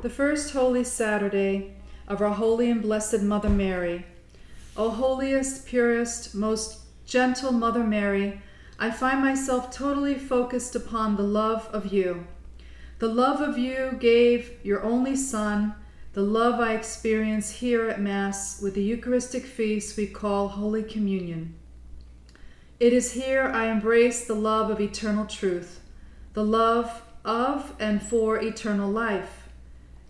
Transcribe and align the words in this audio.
the 0.00 0.08
first 0.08 0.52
Holy 0.52 0.84
Saturday 0.84 1.74
of 2.06 2.22
our 2.22 2.30
Holy 2.30 2.70
and 2.70 2.80
Blessed 2.80 3.20
Mother 3.20 3.48
Mary. 3.48 4.06
O 4.76 4.90
holiest, 4.90 5.66
purest, 5.66 6.36
most 6.36 6.82
gentle 7.04 7.50
Mother 7.50 7.82
Mary, 7.82 8.40
I 8.78 8.92
find 8.92 9.20
myself 9.20 9.72
totally 9.72 10.14
focused 10.14 10.76
upon 10.76 11.16
the 11.16 11.24
love 11.24 11.68
of 11.72 11.92
you. 11.92 12.28
The 13.00 13.08
love 13.08 13.40
of 13.40 13.58
you 13.58 13.96
gave 13.98 14.52
your 14.62 14.84
only 14.84 15.16
Son, 15.16 15.74
the 16.12 16.22
love 16.22 16.60
I 16.60 16.74
experience 16.74 17.50
here 17.50 17.88
at 17.88 18.00
Mass 18.00 18.62
with 18.62 18.74
the 18.74 18.84
Eucharistic 18.84 19.44
feast 19.44 19.96
we 19.96 20.06
call 20.06 20.46
Holy 20.46 20.84
Communion. 20.84 21.56
It 22.78 22.92
is 22.92 23.14
here 23.14 23.50
I 23.52 23.66
embrace 23.66 24.24
the 24.24 24.34
love 24.34 24.70
of 24.70 24.80
eternal 24.80 25.26
truth, 25.26 25.80
the 26.34 26.44
love 26.44 27.02
of 27.24 27.74
and 27.80 28.00
for 28.00 28.40
eternal 28.40 28.88
life. 28.88 29.37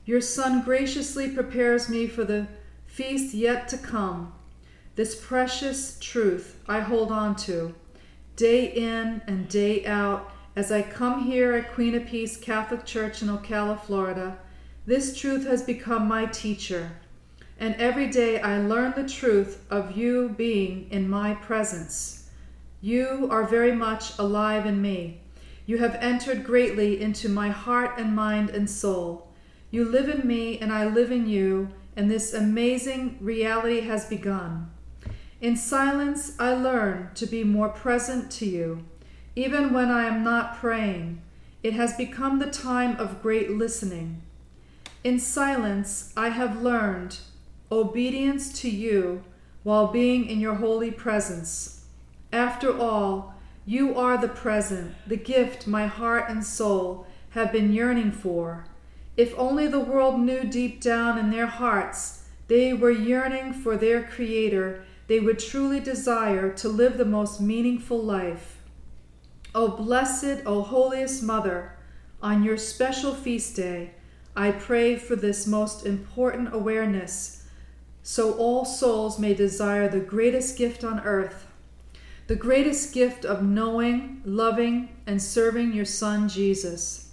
Your 0.09 0.23
Son 0.23 0.63
graciously 0.63 1.29
prepares 1.29 1.91
me 1.91 2.07
for 2.07 2.25
the 2.25 2.47
feast 2.87 3.35
yet 3.35 3.69
to 3.69 3.77
come. 3.77 4.33
This 4.95 5.15
precious 5.15 5.99
truth 6.01 6.59
I 6.67 6.81
hold 6.81 7.13
on 7.13 7.37
to, 7.45 7.75
day 8.35 8.73
in 8.73 9.21
and 9.27 9.47
day 9.51 9.85
out, 9.85 10.33
as 10.57 10.73
I 10.73 10.81
come 10.81 11.25
here 11.25 11.53
at 11.53 11.75
Queen 11.75 11.95
of 11.95 12.07
Peace 12.07 12.39
Catholic 12.39 12.87
Church 12.87 13.21
in 13.21 13.29
Ocala, 13.29 13.79
Florida. 13.79 14.39
This 14.87 15.15
truth 15.15 15.47
has 15.47 15.63
become 15.63 16.09
my 16.09 16.25
teacher, 16.25 16.93
and 17.61 17.75
every 17.75 18.09
day 18.09 18.41
I 18.41 18.63
learn 18.63 18.95
the 18.97 19.07
truth 19.07 19.63
of 19.69 19.95
you 19.95 20.31
being 20.31 20.89
in 20.91 21.11
my 21.11 21.35
presence. 21.35 22.31
You 22.81 23.29
are 23.31 23.45
very 23.45 23.73
much 23.73 24.19
alive 24.19 24.65
in 24.65 24.81
me. 24.81 25.21
You 25.67 25.77
have 25.77 25.97
entered 25.97 26.45
greatly 26.45 26.99
into 26.99 27.29
my 27.29 27.51
heart 27.51 27.99
and 27.99 28.17
mind 28.17 28.49
and 28.49 28.71
soul. 28.71 29.28
You 29.71 29.85
live 29.85 30.09
in 30.09 30.27
me, 30.27 30.59
and 30.59 30.73
I 30.73 30.87
live 30.87 31.13
in 31.13 31.29
you, 31.29 31.69
and 31.95 32.11
this 32.11 32.33
amazing 32.33 33.19
reality 33.21 33.81
has 33.81 34.07
begun. 34.07 34.71
In 35.41 35.57
silence, 35.57 36.35
I 36.39 36.55
learn 36.55 37.11
to 37.15 37.27
be 37.27 37.45
more 37.45 37.69
present 37.69 38.31
to 38.33 38.47
you, 38.47 38.85
even 39.37 39.73
when 39.73 39.91
I 39.91 40.07
am 40.07 40.25
not 40.25 40.57
praying. 40.57 41.21
It 41.63 41.75
has 41.75 41.97
become 41.97 42.39
the 42.39 42.51
time 42.51 42.97
of 42.97 43.21
great 43.21 43.51
listening. 43.51 44.23
In 45.05 45.19
silence, 45.19 46.13
I 46.17 46.31
have 46.31 46.63
learned 46.63 47.19
obedience 47.71 48.59
to 48.61 48.71
you 48.71 49.23
while 49.65 49.89
being 49.89 50.27
in 50.29 50.41
your 50.41 50.55
holy 50.55 50.91
presence. 50.91 51.85
After 52.33 52.77
all, 52.77 53.35
you 53.67 53.95
are 53.97 54.17
the 54.17 54.29
present, 54.29 54.95
the 55.07 55.17
gift 55.17 55.67
my 55.67 55.87
heart 55.87 56.25
and 56.29 56.45
soul 56.45 57.07
have 57.31 57.53
been 57.53 57.73
yearning 57.73 58.13
for. 58.13 58.65
If 59.19 59.35
only 59.37 59.67
the 59.67 59.81
world 59.81 60.21
knew 60.21 60.45
deep 60.45 60.81
down 60.81 61.19
in 61.19 61.31
their 61.31 61.49
hearts 61.49 62.23
they 62.47 62.73
were 62.73 62.93
yearning 62.93 63.53
for 63.53 63.77
their 63.77 64.05
Creator, 64.05 64.85
they 65.09 65.19
would 65.19 65.41
truly 65.41 65.81
desire 65.81 66.51
to 66.55 66.69
live 66.69 66.97
the 66.97 67.05
most 67.05 67.41
meaningful 67.41 68.03
life. 68.03 68.59
O 69.55 69.69
blessed, 69.69 70.47
O 70.47 70.63
holiest 70.63 71.23
Mother, 71.23 71.77
on 72.23 72.45
your 72.45 72.57
special 72.57 73.13
feast 73.13 73.57
day, 73.57 73.91
I 74.37 74.53
pray 74.53 74.97
for 74.97 75.17
this 75.17 75.49
most 75.49 75.85
important 75.85 76.55
awareness 76.55 77.45
so 78.05 78.35
all 78.35 78.65
souls 78.65 79.19
may 79.19 79.35
desire 79.35 79.89
the 79.89 79.99
greatest 80.01 80.57
gift 80.57 80.85
on 80.85 81.01
earth 81.01 81.49
the 82.29 82.37
greatest 82.37 82.93
gift 82.93 83.25
of 83.25 83.43
knowing, 83.43 84.21
loving, 84.23 84.91
and 85.07 85.21
serving 85.21 85.73
your 85.73 85.87
Son 85.87 86.29
Jesus. 86.29 87.08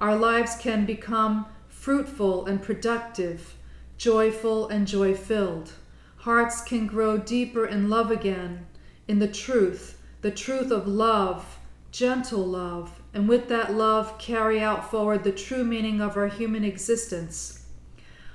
Our 0.00 0.16
lives 0.16 0.56
can 0.56 0.86
become 0.86 1.44
fruitful 1.68 2.46
and 2.46 2.62
productive, 2.62 3.54
joyful 3.98 4.66
and 4.68 4.86
joy 4.86 5.14
filled. 5.14 5.72
Hearts 6.16 6.62
can 6.62 6.86
grow 6.86 7.18
deeper 7.18 7.66
in 7.66 7.90
love 7.90 8.10
again, 8.10 8.66
in 9.06 9.18
the 9.18 9.28
truth, 9.28 10.00
the 10.22 10.30
truth 10.30 10.70
of 10.70 10.88
love, 10.88 11.58
gentle 11.92 12.46
love, 12.46 13.02
and 13.12 13.28
with 13.28 13.48
that 13.48 13.74
love 13.74 14.18
carry 14.18 14.60
out 14.60 14.90
forward 14.90 15.22
the 15.22 15.32
true 15.32 15.64
meaning 15.64 16.00
of 16.00 16.16
our 16.16 16.28
human 16.28 16.64
existence. 16.64 17.66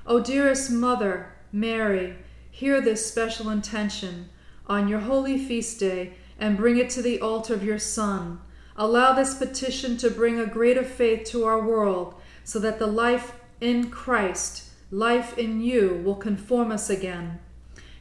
O 0.06 0.19
dearest 0.19 0.69
Mother, 0.69 1.34
Mary, 1.51 2.16
hear 2.51 2.79
this 2.79 3.07
special 3.07 3.50
intention 3.50 4.29
on 4.67 4.88
your 4.88 5.00
holy 5.00 5.44
feast 5.44 5.79
day 5.79 6.13
and 6.40 6.57
bring 6.57 6.78
it 6.78 6.91
to 6.91 7.01
the 7.01 7.19
altar 7.22 7.56
of 7.56 7.63
your 7.63 7.79
Son. 7.79 8.40
Allow 8.78 9.13
this 9.13 9.36
petition 9.36 9.96
to 9.97 10.09
bring 10.09 10.38
a 10.38 10.46
greater 10.46 10.84
faith 10.84 11.25
to 11.28 11.46
our 11.46 11.62
world 11.62 12.16
so 12.44 12.59
that 12.59 12.78
the 12.78 12.88
life 12.88 13.40
in 13.62 13.90
Christ, 13.90 14.69
life 14.91 15.38
in 15.38 15.62
you, 15.62 16.02
will 16.03 16.16
conform 16.16 16.72
us 16.72 16.90
again 16.90 17.40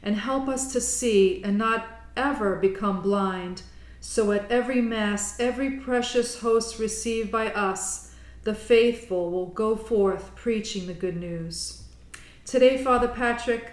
and 0.03 0.17
help 0.17 0.49
us 0.49 0.73
to 0.73 0.81
see 0.81 1.41
and 1.43 1.57
not 1.57 1.87
ever 2.17 2.57
become 2.57 3.01
blind. 3.01 3.63
So 4.01 4.33
at 4.33 4.51
every 4.51 4.81
Mass, 4.81 5.39
every 5.39 5.71
precious 5.71 6.41
host 6.41 6.77
received 6.77 7.31
by 7.31 7.51
us, 7.53 8.13
the 8.43 8.53
faithful 8.53 9.31
will 9.31 9.47
go 9.47 9.75
forth 9.77 10.35
preaching 10.35 10.87
the 10.87 10.93
good 10.93 11.15
news. 11.15 11.83
Today, 12.45 12.83
Father 12.83 13.07
Patrick, 13.07 13.71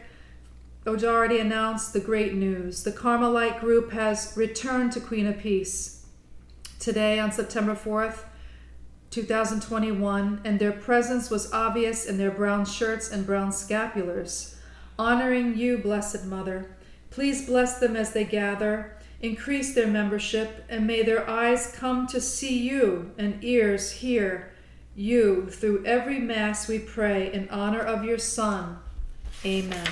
O'Doherty 0.87 1.39
announced 1.39 1.93
the 1.93 2.01
great 2.01 2.35
news. 2.35 2.85
The 2.85 2.93
Carmelite 2.93 3.61
group 3.61 3.93
has 3.93 4.33
returned 4.37 4.93
to 4.93 5.01
Queen 5.01 5.27
of 5.27 5.39
Peace 5.39 6.02
today 6.83 7.21
on 7.21 7.31
September 7.31 7.77
4th, 7.77 8.25
2021, 9.11 10.41
and 10.45 10.59
their 10.59 10.73
presence 10.73 11.31
was 11.31 11.53
obvious 11.53 12.07
in 12.07 12.19
their 12.19 12.31
brown 12.33 12.65
shirts 12.65 13.09
and 13.09 13.25
brown 13.25 13.53
scapulars. 13.53 14.57
Honoring 14.99 15.57
you, 15.57 15.79
Blessed 15.79 16.25
Mother, 16.25 16.75
please 17.11 17.47
bless 17.47 17.79
them 17.79 17.95
as 17.95 18.13
they 18.13 18.25
gather, 18.25 18.97
increase 19.21 19.77
their 19.77 19.87
membership, 19.87 20.65
and 20.69 20.85
may 20.85 21.05
their 21.05 21.29
eyes 21.31 21.73
come 21.73 22.09
to 22.09 22.21
see 22.21 22.59
you 22.59 23.13
and 23.17 23.45
ears 23.45 23.93
hear 23.93 24.53
you 24.97 25.47
through 25.51 25.87
every 25.87 26.19
Mass 26.19 26.67
we 26.67 26.81
pray 26.81 27.33
in 27.33 27.49
honor 27.49 27.81
of 27.81 28.05
your 28.05 28.19
Son. 28.19 28.79
Amen. 29.45 29.89